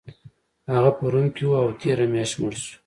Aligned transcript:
هغه 0.73 0.91
په 0.97 1.05
روم 1.11 1.27
کې 1.35 1.43
و 1.45 1.51
او 1.61 1.69
تیره 1.81 2.05
میاشت 2.13 2.35
مړ 2.41 2.53
شو 2.63 2.73